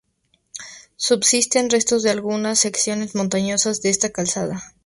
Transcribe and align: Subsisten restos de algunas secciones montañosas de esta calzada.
Subsisten 0.97 1.69
restos 1.69 2.01
de 2.01 2.09
algunas 2.09 2.57
secciones 2.57 3.13
montañosas 3.13 3.83
de 3.83 3.91
esta 3.91 4.09
calzada. 4.11 4.59